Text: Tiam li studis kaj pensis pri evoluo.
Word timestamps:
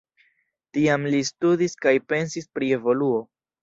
Tiam 0.77 1.05
li 1.17 1.21
studis 1.31 1.79
kaj 1.87 1.97
pensis 2.11 2.53
pri 2.57 2.75
evoluo. 2.83 3.27